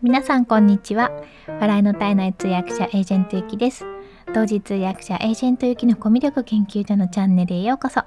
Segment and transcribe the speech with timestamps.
[0.00, 1.10] 皆さんこんにちは。
[1.48, 3.84] 笑いの体内通訳者エージェントゆきです。
[4.32, 8.02] 同時通訳者エージェントゆきのコミュ力研究所のチャンネルへようこそ。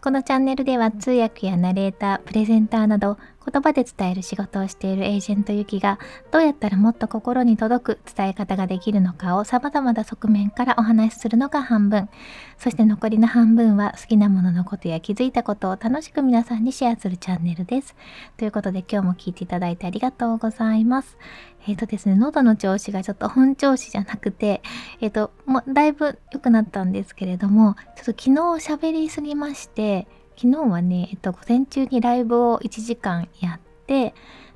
[0.00, 3.18] このチャンネルでは通訳やナレーター、プレゼンターなど
[3.50, 6.00] 言葉で伝える仕事をしているエージェントゆきが
[6.32, 12.08] どうやったらもっと心に届く伝え方ができるのかを様々な側面からお話しするのが半分。
[12.58, 17.94] そして残りの半分は好きなもののことや気づいたことを楽しく皆さんにシェアするチャンネルです。
[18.36, 21.16] ということで今日も聞いていただいてありがとうございます。
[21.68, 24.62] えっ、ー、とですね喉の調子がちょっと本調子じゃなくて
[25.00, 34.14] えっ、ー、ともうだいぶ良くなったんですけれどもちょっと昨日喋りすぎまして昨日はね、えっと、午前中にライブを1時間やって、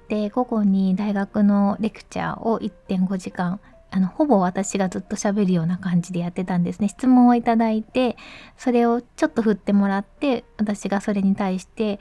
[0.08, 6.88] で、午後に大学のレクチャーを1.5時間、あの、ほぼ私がずっと喋るような感じでやってたんですね。
[6.88, 8.16] 質問をいただいて、
[8.56, 11.98] それをちょっと振ってもらって、私がそれに対して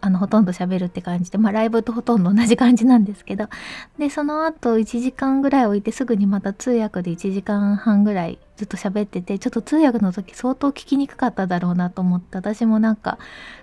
[0.00, 3.48] あのほとんど喋るって感じで、まあ、ライブとほとんど同じ感じなんですけど
[3.98, 13.18] でその後1時間ぐらい置いてすぐにまた通訳で1時間半ぐらいずっと喋っててちょっと通訳の時相当聞きにくかっただろうなと思って私もなんか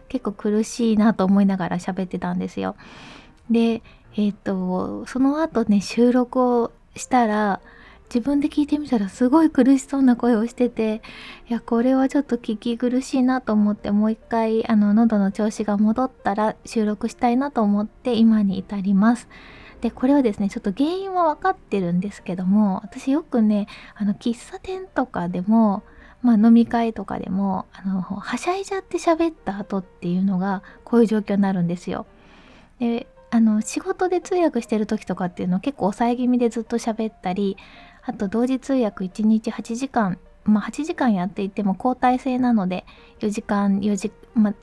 [0.09, 2.75] 結構苦しいなと思いながら喋ってたんですよ。
[3.49, 3.81] で
[4.15, 7.61] えっ、ー、とその後ね収録をしたら
[8.14, 11.02] 自分で聞いてみたらすごい苦しそうな声をしてて
[11.50, 19.30] いやこれはちょっと聞き苦しいなと思ってもう一回あの喉の調子が戻ったら収録したいなと思って今に至ります。
[19.80, 25.84] でこれはですねちょっと原因は分かってるんですけども私よくねあの喫茶店とかでも
[26.22, 32.06] まあ、飲み会とかでもあのはしゃいじゃって喋った後っていうのがこういう状況になるんですよ。
[32.78, 37.58] であの仕事で通訳してる時とかっていうのは結構抑え気味でずっと喋ったり
[38.03, 40.17] あと同時通訳1日8時間。
[40.44, 42.85] まあ8時間やっていても交代制なので
[43.19, 44.55] 4時間4時まあ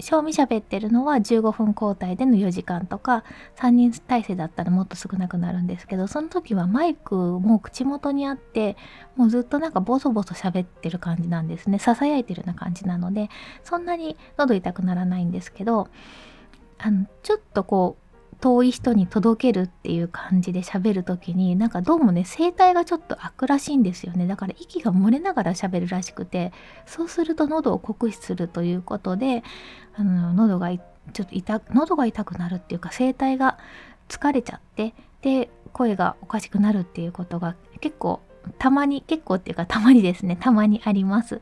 [0.00, 3.24] 賞味喋ってるのは15分交代での4時間とか
[3.56, 8.76] 3人体制だったらもっと少なくなるんですけどその時はマイクも口元にあって
[9.16, 11.78] もうずっとなんかボソボソ喋ってる感じなんですね。
[11.78, 13.28] ささやいてるような感じなので
[13.62, 15.88] そんなに喉痛くならないんですけど
[16.78, 18.09] あのちょっとこう
[18.40, 24.26] 遠い人に届けるっていう感じで喋る時になんかどうもね声帯がちょっと開くらしいんですよね。
[24.26, 26.52] だから息が漏れながら喋るらしくて
[26.86, 29.42] そうすると喉を酷使するということで
[29.94, 33.58] あの喉がちょっと痛喉が痛くなるっていうか声帯が
[34.08, 38.20] 疲れちゃってで声がおかしくなるっていうことが結構
[38.58, 40.36] たまに結構っていうかたまにですね。
[40.40, 41.40] たまにあります。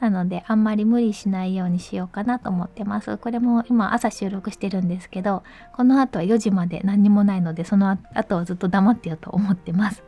[0.00, 3.16] なのであんまり無理しないようにしようかなと思ってます。
[3.16, 5.42] これも今朝収録してるんですけど
[5.74, 10.02] この後は4時まで何にもないのでその後はずっと黙ってようと思ってます。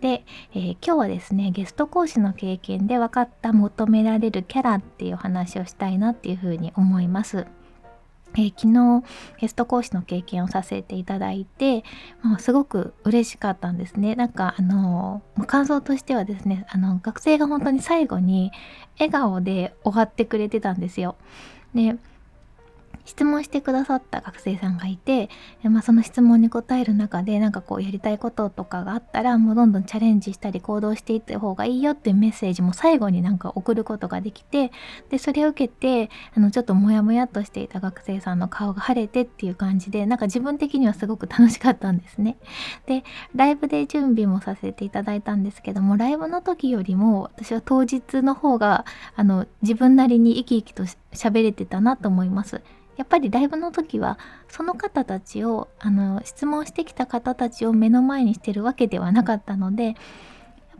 [0.00, 7.46] で、えー、今日はですねゲスト講師の経験で分かった求められるキャラっていう話をしたいなっていうふうに思います。
[8.36, 9.04] えー、昨日
[9.40, 11.84] ゲスト講師の経験をさせていただいて、
[12.22, 14.14] まあ、すごく嬉しかったんですね。
[14.14, 18.52] なんかあの感想としてはですねあの学生が本当に最後に
[18.98, 21.16] 笑顔で終わってくれてたんですよ。
[21.74, 21.96] で
[23.04, 25.28] 質問してくださった学生さんがいて、
[25.62, 34.72] まあ、その質問に答える中でなんかこうやりたいこととかがあったらもうどんどんチャレンジしたり行動していった方がいいよっていうメッセージも最後になんか送ることができて
[35.10, 42.36] でそれを受けてあのちょっとモヤモヤとしていた学生さんの顔が晴れてっていう感じでなんか自分的にはすごく楽しかったんですね。
[42.86, 43.04] で
[43.34, 48.84] ライブで準備もさせていただいたんですけどもライブの時よりも私は当日の方が
[49.16, 52.62] あの自分なりに生き生きと喋れてたなと思います。
[52.96, 54.18] やっぱりライブの時は
[54.48, 59.94] その方たちをあの質問してきた方たちを目の前にしてるわけではなかったのでやっ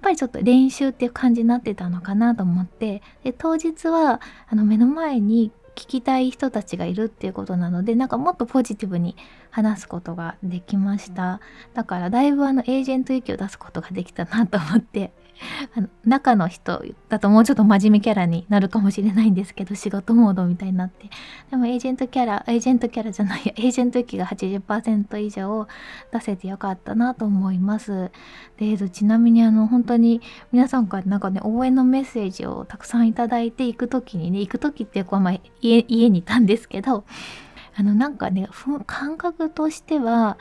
[0.01, 9.17] ぱりちょっと練習っていう感じになってたのかなと思ってで当日はあの目の前に聞きたい人たちがいるっていうことなのでなんかもっとポジティブに
[9.51, 11.41] 話すことができました。
[11.75, 15.13] だからだいぶあのエージェント意を出すことができたなと思って。
[16.05, 21.11] 中の人だともうちょっと真面目キャラになるかもしれないんですけど仕事モードみたいになって。
[21.51, 25.67] でもエージェントキャラエージェントキャラじゃない エージェント域が80%以上
[26.13, 28.11] 出せてよかったなと思います。
[28.59, 30.21] でちなみにあの本当に
[30.53, 37.05] 皆さんからなんかね応援のメッセージをたくさんいただいて行く時にね行く時っていうまあ家家にいたんですけど
[37.77, 38.49] あのなんかね
[38.87, 40.39] 感覚としては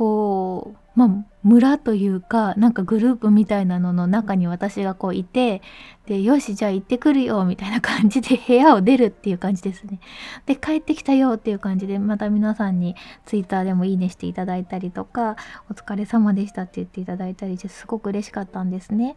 [0.00, 1.08] こうまあ、
[1.42, 5.60] 村というかなんかグループみたいなのの中に私がこういて
[6.06, 10.00] でよしじゃあ行ってくるよみたいな感じで 部屋を出るっていう感じですね。
[10.46, 15.36] で帰ってきたよっていう感じでまた皆さんに twitter でもいいねしていただいたりとか
[15.70, 19.16] お疲れ様でしたって言っていただいたりしてすごく嬉しかったんですね。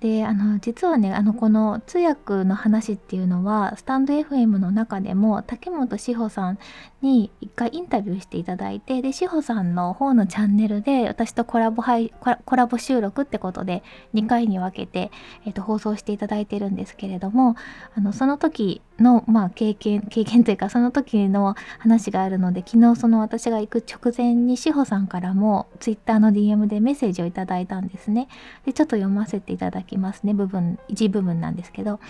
[0.00, 6.58] であの実はねあのこの通訳の話っていうのはスタンド FM の中でも竹本志保さん
[7.02, 12.12] に一回インタビューしていただいてで志保さんの方のチャンネルで私とコラボ配
[12.44, 13.82] コラボ収録ってことで
[14.14, 15.10] 2回に分けて、
[15.44, 17.56] えー、と放送していただいてるんですけれども
[17.96, 28.28] あのその時の、まあ、経験経験というかその時の話があるので昨日その私が行く直前に志保さんからも Twitter の DM でメッセージをいただいたんですね。
[28.66, 30.34] でちょっと読ませていただきますね。
[30.34, 32.00] 部分一部分なんですけど。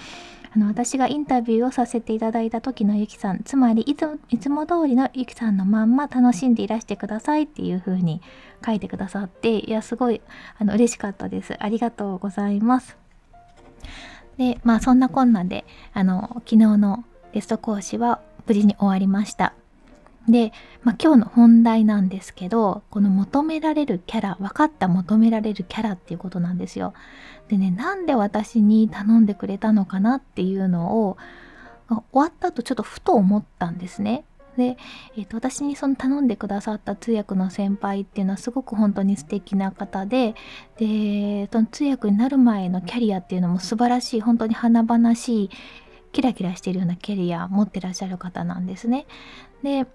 [0.50, 3.43] あの私がインタビューをさせていただいた時のゆきさん。
[3.43, 8.23] つまりいついつも通りのゆきさんのまんま楽しんでいらしてくださいっていう風に
[8.64, 10.23] 書いてくださっていやすごい
[10.58, 11.55] あの嬉しかったです。
[11.58, 12.96] ありがとうございます。
[14.38, 19.52] でまあそんなこんなであの昨日のテスト講師は無事に終わりました。
[20.29, 20.52] で、
[20.82, 26.93] まあ、今日の本題なんですけどこの求められるキャラ分かった求められるキャラっていうことなんですよ。
[27.49, 31.17] でねなんで私に頼んでくれたのかなっていうのを
[31.88, 34.25] 終わった後ちょっとふと思ったんですね。
[34.59, 34.77] で、
[35.17, 40.35] えーと、私にその頼んでくださった通訳の先輩っていうのはすごく本当に素敵な方で
[40.77, 45.51] でその通訳になる前のキャリアっていうのも素晴らしい本当に華々しい
[46.11, 49.07] キラキラしてるようなキャリア持ってらっしゃる方なんですね。
[49.63, 49.87] で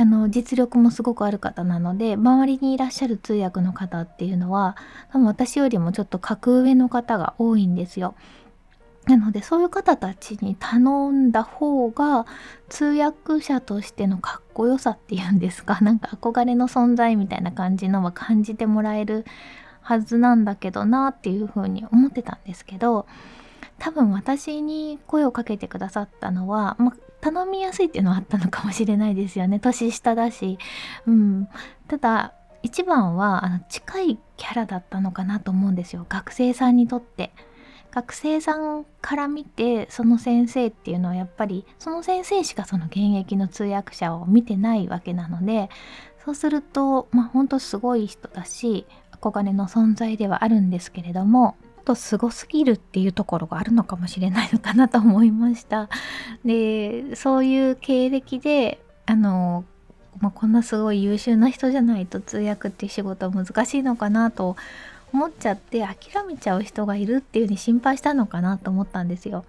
[0.00, 4.76] あの実力もすごくある方なので周りにいらっしゃる通訳の方っていうのは
[5.10, 8.14] 多分私よりもちょっと格上の方が多いんですよ。
[9.08, 12.26] なのでそういう方たちに頼んだ方が
[12.68, 19.24] 通訳者としてのかっこよさっていうんですか なんか憧れの存在みたいな感じのは感じてもらえる
[19.80, 23.06] はずなんだけどなっていうふうに思ってたんですけど
[23.78, 29.58] 多分私に声をかけてくださったのは、ま、頼みやすいっていうのはあったのかもしれないですよね。
[29.60, 30.58] 年下だし、
[31.06, 31.48] うん、
[31.86, 36.04] ただ一番はあの近いキャラだったのかなと思うんですよ。
[36.08, 37.32] 学生さんにとって。
[37.98, 45.68] 学生さんから見てその先生っていうのはやっぱりその先生しかその現役の通訳者を見てないわけなので
[46.24, 48.86] そうするとまあほんとすごい人だし
[49.20, 55.88] 憧れの存在ではあるんですけれどもとすごすぎるっていうところがあるのかもしれないのかなと思いました。
[56.44, 59.64] でそういう経歴であの
[60.20, 64.56] まあ、こんなすごい優秀な人じゃないと通訳っていう仕事は難しいのかなと
[65.12, 69.44] 思っちゃって諦めちゃう人がいるっていう風に心配したのかなと思ったんですよ。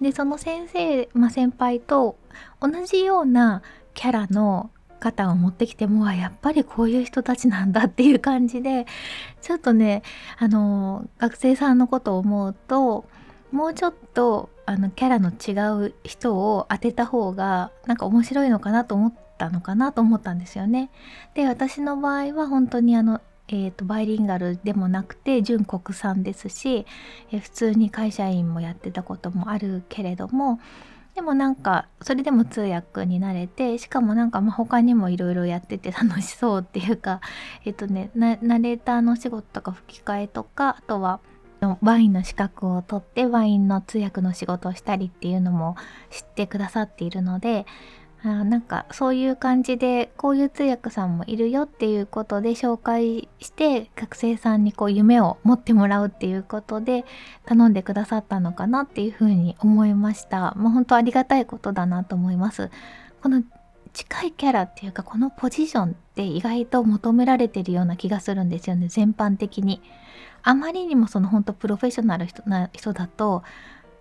[0.00, 2.16] でその先生、まあ、先輩と
[2.60, 3.62] 同じような
[3.94, 8.86] キャラの方を持ってきてもやっぱりこういう人たちなんだっていう感じで
[9.40, 10.02] ちょっとね
[10.38, 13.04] あの学生さんのことを思うと
[13.52, 20.90] もうちょっとあのキャラの違う人を当てた方がなんか面白いのかなと思ったのかなと思ったんですよね。
[21.34, 26.86] で私の場合は本当にあのえーと、バイリンガルでもなくて純国産ですし、
[27.32, 30.60] えー、普通に会社員もやってたこともあるけれども
[31.14, 37.20] でもなんかそれでも通訳になれてしかもなんかま他にもいろいろやってて楽しそうっていうか
[37.66, 41.18] えっ、ー、とねナレーターの仕事とか吹き替えとかあとは
[41.82, 45.74] ワインの資格を取ってワインの通訳の仕事をしたりっていうのも
[46.10, 47.66] 知ってくださっているので
[48.24, 57.04] あなんかそういう感じでこういう通訳さんもいるよっていうことで紹介して学生さんにこう夢を持ってもらうっていうことで
[57.46, 60.52] 頼んでくださったのかなっていうふうに思いました。
[60.56, 62.70] もう本当ありがたいことだなと思います。
[63.22, 63.42] この
[63.92, 69.80] 近いキャラっていうかこのポジションって意外と求められてるような気がするんですよね全般的に。
[70.42, 73.42] あまりにもその本当プロフェッショナルな人だと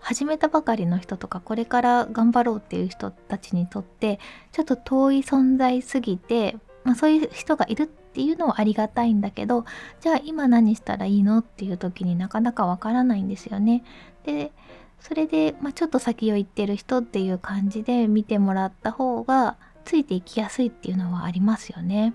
[0.08, 4.22] 始めたばかりの人とかこれから頑張ろうっていう人たちにとって
[4.54, 9.66] ちょっと遠い存在すぎて、まあ、そういう人がいるっていうのはありがたいんだけど
[10.00, 13.84] じゃあ今何したらいいのっていう時になかなかわからないんですよね。
[14.24, 14.54] で
[15.02, 22.14] それで、まあ、ちょっと先を行ってる人っていう感じで見てもらった方がついていきやすいっていうのはありますよね。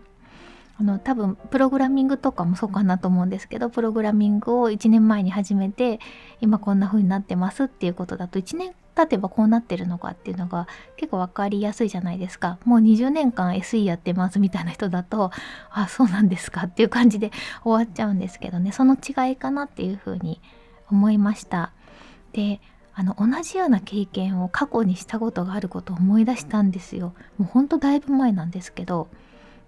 [0.79, 6.01] あの多分プログラミングとかもそうかなと思うんですけどプログラミングを1年前に始めて
[6.41, 12.59] 今こんな風になってますっていうことだと1年経てばこうなってるのかっていうのが結構分かりやすいじゃないですか。
[12.65, 15.31] もう20年間 SE やってますみたいな人だと
[15.71, 17.31] あそうなんですかっていう感じで
[17.65, 18.73] 終わっちゃうんですけどね。
[18.73, 20.41] その違いかなっていう風に
[20.91, 21.73] 思いました。
[22.33, 22.61] で
[22.95, 27.15] あの同じような経験を過去にしたことがあることを思い出したんですよ。
[27.39, 29.09] もうほんとだいぶ前なんですけど。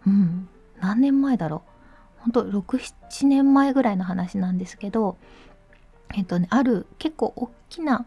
[0.06, 0.48] うん。
[0.80, 1.62] 何年前だろ
[2.18, 2.30] う？
[2.32, 5.16] 本当67年前ぐらいの話なんですけど
[6.14, 8.06] えっとねある結構大きな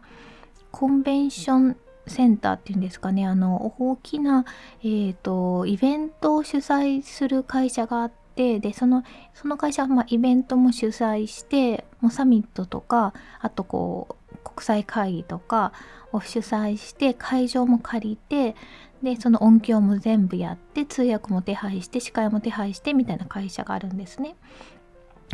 [0.70, 3.26] コンベンションセンターっていうんですかね。
[3.26, 4.46] あの大きな、
[4.80, 14.14] えーと、イベントを主催する会社があってでそのその会社はまあイベントも主催してもうサミットとかあとこう
[14.58, 15.72] 国際会議とか
[16.12, 18.56] を主催して会場も借りて
[19.04, 24.34] でその音響も全部やって通訳も手配して司会も手配してみたいな会社があるんですね。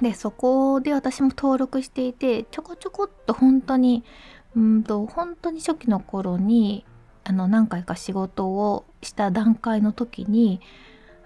[0.02, 4.04] でそこで私も登録していてちょこちょこっと本当に
[4.54, 6.84] うんと本当に初期の頃に
[7.22, 10.60] あの何回か仕事をした段階の時に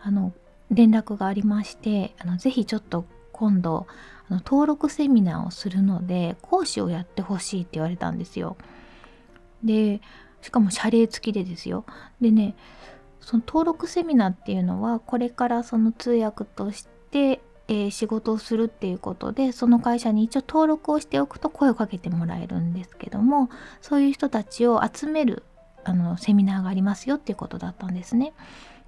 [0.03, 0.33] あの
[0.71, 3.87] 連絡がありましてあのぜひちょっと今度
[4.31, 8.57] あの登録セミナーをするので講師をやってほしいって言われたんですよ。
[9.63, 10.01] で
[10.41, 11.85] しかも謝礼付きでですよ。
[12.21, 12.55] でね
[13.21, 23.51] その登録セミナーっていうのはこれからその通訳としてえー、仕事をするっていうことでその会社に一応登録をしておくと声をかけてもらえるんですけども
[23.83, 25.43] そういう人たちを集める
[25.85, 28.33] あのセミナーがありますよっていうことだったんですね。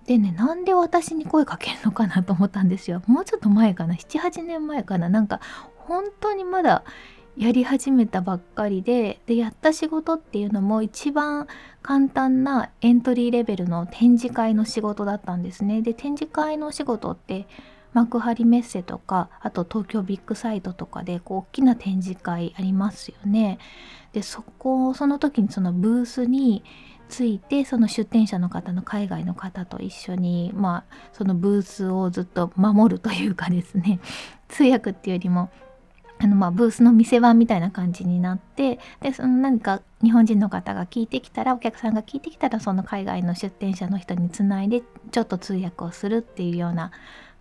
[0.07, 3.03] でねなんで私に声かけるのかなと思ったんですよ。
[3.07, 5.41] もうちょっと前かな78年前かななんか
[5.77, 6.85] 本当にまだ
[7.37, 11.47] やり始めたばっかりででやった仕事っていうのも一番
[11.83, 15.81] 簡単なエントリーレベルの展示会の仕事だったんですね。
[15.81, 17.47] で展示会の仕事って
[17.93, 23.59] 幕張メッセとかあと東京ビッグサイトとかでこう大きな展示会ありますよね。
[24.13, 26.65] でそこその時にそのブースに
[27.11, 34.01] ついてその出店者の方の海外の方と一緒にまあそのブースをずっと守るというかですね
[34.49, 35.51] 通訳っていうよりも
[36.19, 46.93] あのまあブースの店番みたいな感じになってでその何か日本人の方が聞いてきたらお客さんが聞いてきたらその海外の出店者の人につないでちょっと通訳をするっていうような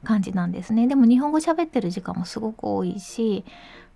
[0.04, 0.88] 感じなんですね。
[0.88, 3.44] でも日本語喋ってる時間もすごく多いし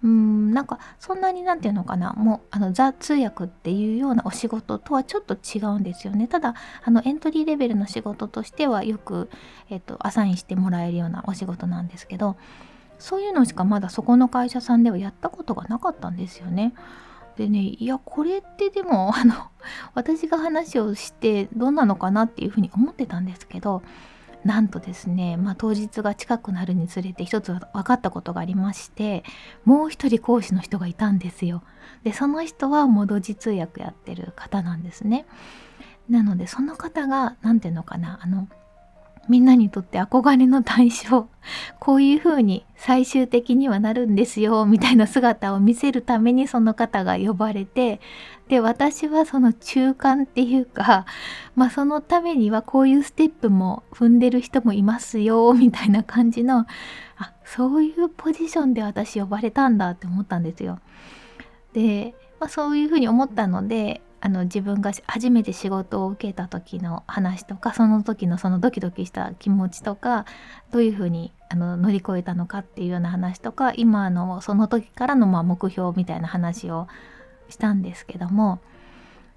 [0.04, 9.30] うんなんかそんなに何て言うのかなもうあのザ通訳っていうようなお仕事とはちょっと違うんですよねただあのエントリーレベルの仕事としてはよく、
[9.70, 12.36] えっと、アサインしてもらえるようなお仕事なんですけど
[13.00, 16.74] そういうのしかまだそこの会社さんではやったことがなかったんですよね。
[17.38, 19.34] でねいやこれってでも あの
[19.96, 23.82] 私が話をしてどうなのかなっていうふうに思ってたんですけど
[24.46, 29.24] なんとですね、まあ、当日が近くなるにつれて一つ分かったことがありまして
[29.64, 31.64] もう一人講師の人がいたんですよ。
[32.04, 35.26] でその人はもどじ通訳やってる方なんですね。
[36.10, 38.50] なのでその方が何て言うのかなあの
[39.30, 41.30] みんなにとって憧れの対象
[41.80, 48.02] こういう風に最終的にはなるんですよみたいな姿を見せるためにその方が呼ばれて
[48.48, 51.06] で私はその中間っていうか
[51.56, 56.66] まあそのためにはこういうステップも踏んでる人もいますよみたいな感じの
[57.18, 60.80] あそういうポジションで私呼ばれたんだって思ったんですよ。
[61.74, 70.26] で、まあ、そういうふうに思ったのであの自分が初めて仕事を受けた時の話とかその時のそのドキドキした気持ちとか
[70.72, 76.88] どういうふうにあの乗り越えたのかっていうような話とか今のその時からのまあ目標みたいな話を
[77.54, 78.60] したんですけども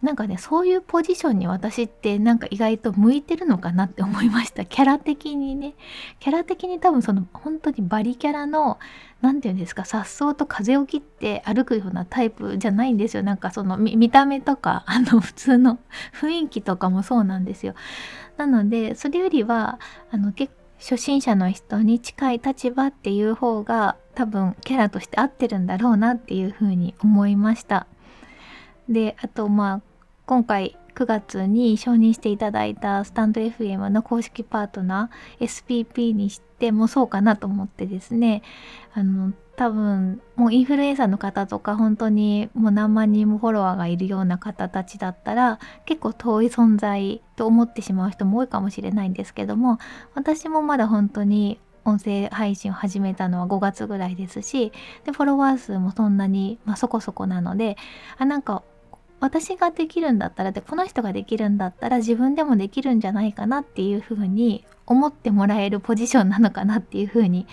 [0.03, 4.67] なんかねそういうポジションに私ってなんか意外と向いてるのかなって思いました。
[4.67, 5.75] キャラ的にね。
[6.21, 8.79] キャラ的に多分その本当にバリキャラの
[9.23, 13.23] 何て言うんですかさっそうと風を切って歩くようなタイプじゃないんですよ。
[13.23, 15.79] なんかその見た目とかあの普通の
[16.21, 17.75] 雰囲気とかもそうなんですよ。
[18.37, 19.81] なのでそれよりは
[20.11, 27.87] あの結構初心者の人に近い立場っていう方が多分キャラとして合ってるんだろうなっていうふうに思いました。
[28.89, 29.83] であとまあ
[30.27, 38.43] 今回9月に承認していただいたスタンド FM の公式パートナー SPP にしてもそうかなと思ってですね
[38.95, 49.79] あの多分もうインフルエンサーの方とか本当にもう何万人もフォロワーがいるような方たちだったら結構遠い存在と思ってしまう人も多いかもしれないんですけども
[50.15, 54.73] 私もまだ本当に音声配信を始めたのは5月ぐらいですし
[55.05, 57.77] でフォロワー数もそんなに、まあ、そこそこなので
[58.19, 58.63] あなんか
[59.19, 67.47] 私ができるんだったらでこの人ができるんだったら自分でもできるんじゃないかなっていうふうに思ってもらえるポジションなのかなっていうふうに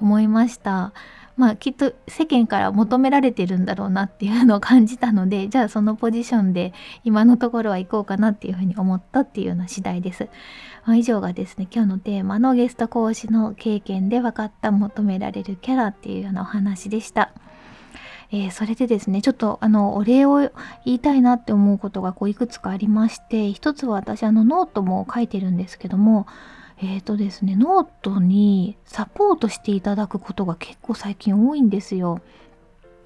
[0.00, 0.92] 思いました。
[1.36, 10.28] まあきっと世間から求められてるんだろうなっていうのを感じたのでじゃあそのポジションで今のところは行こうかなっていうふうに思ったっていうような次第です。
[10.84, 17.32] まあ、以上がですね今日のテーマのゲスト講師の経験で分かった求められるキャラっていうようなお話でした。
[18.32, 20.38] えー、それでですねちょっとあのお礼を
[20.84, 26.26] 言いたいなって思うことがこういくつかありまして一つは私あのノートも書いてるんですけども
[26.82, 32.20] えーとですね、ノートにサポートしていただくことが結構最近多いんですよ。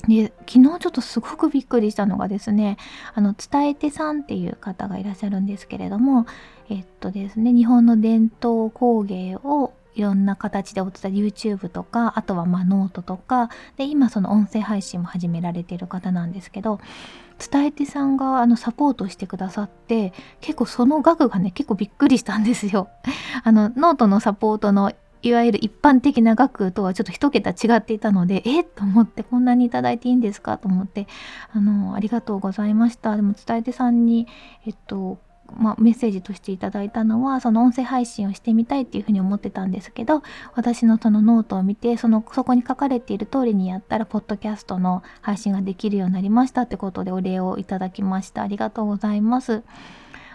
[0.06, 2.76] で昨日ちょっとすごくびっくりしたのがですね
[3.14, 6.26] あの伝え手さんっていう方がいらっしゃるんですけれども
[6.68, 16.80] えっとですね日本の伝統工芸をいろんな形でお伝え YouTube とかあとはまノートとかで今その音声配信も始められている方なんですけど
[17.50, 22.88] 伝え手さんがあのサポートしてくださって結構その額がね結構びっくりしたんですよ。
[23.42, 28.64] あのノートのサポートのいわゆる一般的な額とはちょっと一桁違っていたのでえっ？
[28.64, 30.58] と思ってこんなにいただいていいんですか？
[30.58, 31.06] と思って
[31.52, 33.16] あのありがとうございました。
[33.16, 34.26] でも伝え手さんに
[34.66, 35.18] えっと
[35.58, 40.22] まあ、メッセージとしていただいたのはその音声配信をしてみたいっていうふうに思ってたんですけど
[40.54, 48.42] 私のそのノートを見てそのそこに書かれている通りにやったらポッドキャストの配信ができるようになりましたってことでお礼をいただきました。
[48.42, 49.62] ありがとうございます。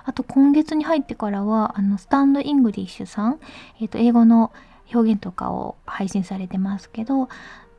[0.06, 3.40] あと今月に入ってからはあのスタンドイングリッシュさん、
[3.80, 4.52] えー、と英語の
[4.94, 7.30] 表現とかを配信されてますけど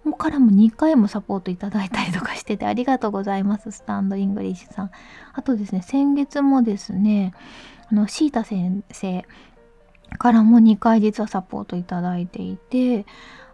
[0.05, 4.91] もからも2回もサポートいただいたりとかしてて ありがとうございますスタンドイングリッシュさん
[5.33, 7.33] あとですね先月もですね
[7.91, 9.27] あのシータ先生
[10.19, 13.07] からも2回実はサポートいただいていて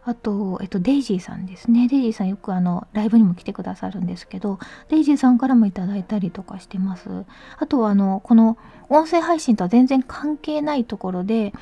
[0.06, 1.88] あと、えっと、デイジーさんですね。
[1.88, 7.24] デイジーさんよくあの、ライブにも来てくださるんですけど、デイジーさんからもいただいたりとかしてます。
[7.58, 8.56] あとはあの、この
[8.88, 11.52] 音声配信とは全然関係ないところで、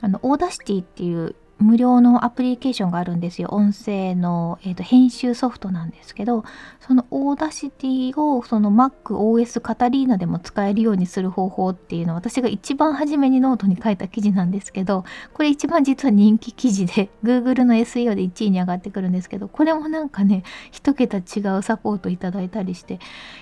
[0.00, 3.48] あの、 Audacity っていう無料のアプリケーションがあるんですよ。
[3.52, 6.44] 音声の、えーと、編集ソフトなんですけど、
[6.80, 22.98] そのオーダーシティをその MacOS カタリーナでも使えるようにする方法っていうのは私が一番初めにノートに書いた記事なんですけど、これ一番実は人気記事で Google の SEO で1位に上がってくるんですけど、これもなんかね、一桁違うサポートいただいたりして、い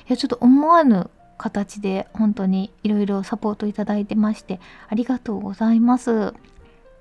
[0.09, 4.59] やちょっと思わぬ形で本当にいろいろサポートいただいてまして
[4.89, 6.35] ありがとうございます。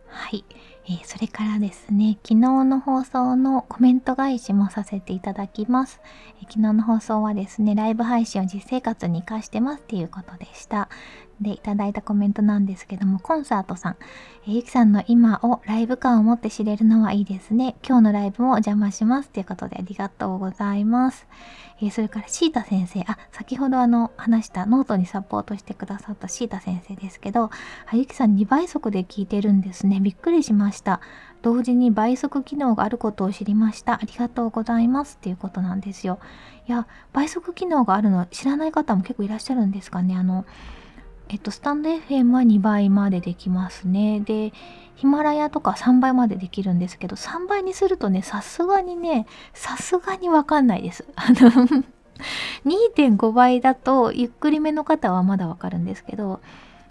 [0.09, 0.45] はい。
[0.89, 5.99] えー、それからですね、昨日の放送のコメント返しもさせていただきます、
[6.41, 10.87] えー、昨日の放送はですね、ライブ配信を実生活に活かしてますっていうことでした。
[11.41, 13.95] で、いただいたコメントなんですけども、コンサートさん、
[14.47, 17.75] え、ゆきさんの今をライブ感を持って知れるのはいいですね。
[17.87, 21.27] 今日のライブもお邪魔しますということでありがとうございます。
[21.79, 29.99] え、それからシータ先生、あ、先ほどあの話したノートにサポートしてくださったシータ先生ですけど、あゆきさん2倍速で聞いてるんですね。
[29.99, 31.01] びっくりしました。
[31.43, 33.93] 同時に倍速機能があることを知りました。
[33.93, 36.19] ありがとうございますっていうことなんですよ。
[36.67, 40.15] いや、倍速機能があるの知らない方も結構いらっしゃるんですかね。
[40.15, 40.45] あの、
[41.29, 44.21] えっと、スタンド FM は2倍までできますね。
[44.21, 44.53] で、
[44.95, 51.05] ヒマラヤとか3倍までできるんですけど、3倍にするとね、さすがにね、さすがにわかんないです。
[51.15, 51.83] あの
[52.65, 56.39] 2.5倍だと、ゆっくりめの方はまだわかるんですけど、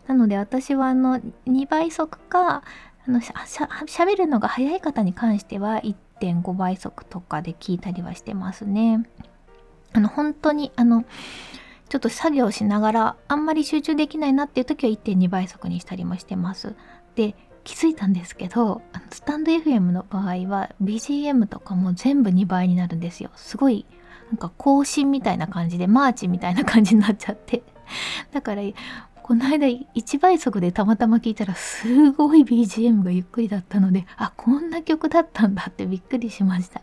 [0.06, 2.62] なので私はあの、2倍速か、
[3.08, 9.08] あのしゃべるのが早い方に関しては1.5倍速とかで聞いたりはしてますね。
[9.92, 11.04] あの、本当に、あの、
[11.88, 16.74] ちょっと作業しながらあんまり集中できないなっていう時は1.2倍速にしたりもしてます。
[17.14, 23.30] で気づいたんですけどスタンド FM の場合は BGM とかも全部2倍になるんですよ。
[23.34, 23.86] すごい
[24.30, 27.62] なんか行進みたいな感じでマーチみたいな感じになっちゃって
[28.32, 28.62] だから
[29.22, 36.82] この間1倍速でたまたま聞いたらすごい BGM がゆっくりだったのであこんな曲だったんだってびっくりしました。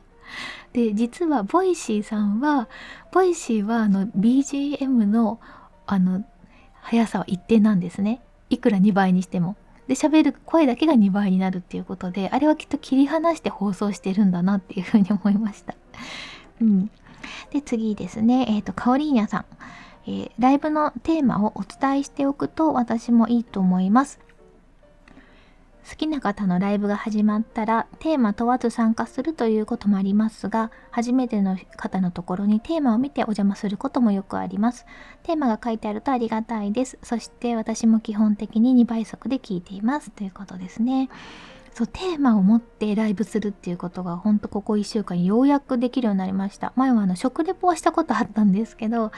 [0.74, 2.68] で実はボイシーさんは
[3.12, 5.40] ボイシーはあの BGM の
[5.86, 6.26] あの
[6.82, 9.56] 速さは一定なんですねいくら2倍にしても。
[9.88, 15.76] で喋る声だけが2倍になるっていうことであれはきっと切り離して放送してるんだなっていうふうに思いました。
[16.62, 16.90] うん、
[17.52, 19.46] で次ですねえっ、ー、とカオリーニャさん、
[20.06, 24.20] えー、ライブのテーマをお伝えしておくと私もいいと思います。
[25.90, 34.86] 好きな方のライブが始まったらテーマ問わず参加するということもありますが初めての方のところにテーマを見てお邪魔することもよくあります。
[35.24, 36.98] テーマが書いてあるとありがたいです。
[37.04, 40.12] そして私も基本的に2倍速で聞いています。
[40.12, 41.10] ということですね。
[41.74, 46.72] そうテーマを持ってライブするっていうことがほんとここ1週間ようやくできるようになりました。
[46.76, 49.12] 前はあの食レポはしたことあったんですけど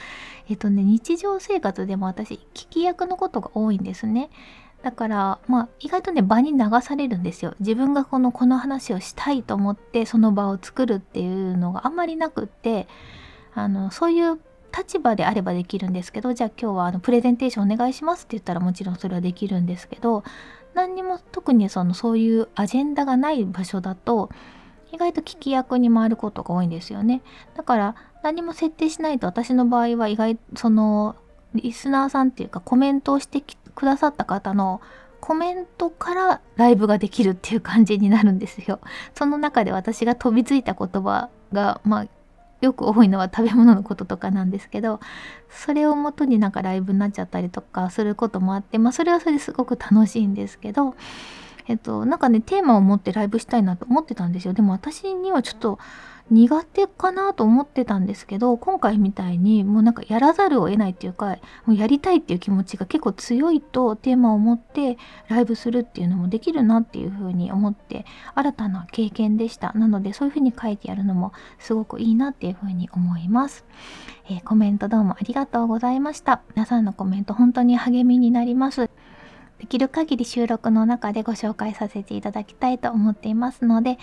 [0.48, 4.30] えっとね日常生活でも私聞き役のことが多いんですね。
[4.86, 7.56] だからまあ意外とね場に流されるんですよ。
[7.58, 12.86] 自分がこのこの話をしたいと思ってその場を作るっていうのがあんまりなくって
[13.52, 14.38] あのそういう
[14.72, 20.22] 立場であればできるんですけどじゃあ今日はあのプレゼンテーションお願いしますって言ったらもちろんそれはできるんですけど
[20.74, 24.30] 何にも特にそのそういうアジェンダがない場所だと
[24.92, 27.22] 意外と聞き役に回ることが多いんですよね。
[27.56, 31.16] だから何も設定しないと私の場合は意外その
[31.54, 34.80] リスナーさんっていうかコメントをしてきくださった方の
[35.20, 38.80] コメントからライブができるっていう感じになるんですよ。
[39.14, 42.06] その中で私が飛びついた言葉が、まあ、
[42.60, 44.98] よく多いのは食べ物のこととかなんですけど
[45.50, 50.94] それをもとになんかライブになっちゃったりとかすることもあってまあそれはそれですごく楽しいんですけど
[51.68, 55.78] えっとなんかねテーマを持ってライブしたいなと思ってたんですよでも私にはちょっと
[56.28, 61.36] 苦手かなと思ってたんですけど今回みたいにもうなんかやらざるを得ないっていうか
[61.66, 69.72] もうやりたいっていう気持ちが結構強いとテーマを持ってライブするっていうのもできるなっていうふうに思って新たな経験でした。
[69.74, 73.64] なのでそういうふうに書いてやるのもすごくいいなっていうふうに思います、
[74.28, 76.42] えー、コメントどうもありがとうございました。
[76.54, 78.90] 皆さんのコメント本当に励みになります。
[79.58, 83.98] できる限り収録の中でご紹介させていただきたいと思っていますので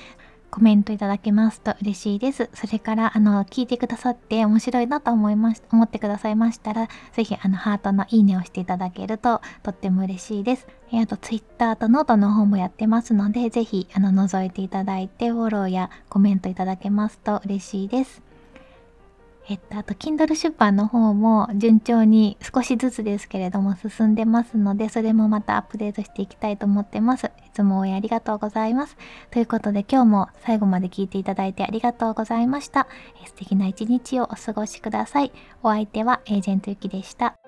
[0.54, 2.48] コメントいただけますと嬉しいです。
[2.54, 10.68] それから、あの、聞いてくださって面白いなと思いまし、思ってくださいましたら、ぜひ、あの、ハートのいいねをしていただけると、とっても嬉しいです。
[10.92, 18.22] えあと、Twitter とノートの方もやってますので、ぜひ、あの、覗いていただいて、フォローやコメントいただけますと嬉しいです。
[19.50, 27.28] えっと、あと、Kindle 出版の方も順調に少しずつですけれども進んでますので、それもまたアップデートしていきたいと思ってます。
[27.28, 28.96] いつも応援ありがとうございます。
[29.32, 32.88] ということで今日も最後まで聞いていただいてありがとうございました。
[33.22, 35.32] え素敵な一日をお過ごしください。
[35.62, 37.43] お相手はエージェントゆきでした。